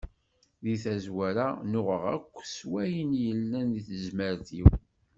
Di 0.63 0.73
tazwara 0.83 1.47
nnuɣeɣ 1.63 2.03
akk 2.15 2.31
s 2.53 2.57
wayen 2.69 3.09
i 3.17 3.21
yellan 3.25 3.67
deg 3.75 3.85
tezmert-iw. 3.87 4.67